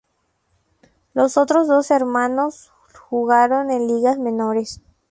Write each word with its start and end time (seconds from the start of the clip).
Los 1.13 1.37
otros 1.37 1.67
dos 1.67 1.91
hermanos 1.91 2.71
jugaron 3.07 3.69
en 3.69 3.85
ligas 3.87 4.17
menores. 4.17 4.81